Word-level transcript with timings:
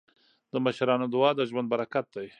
د 0.53 0.55
مشرانو 0.65 1.05
دعا 1.13 1.31
د 1.35 1.41
ژوند 1.49 1.67
برکت 1.73 2.05
دی. 2.15 2.27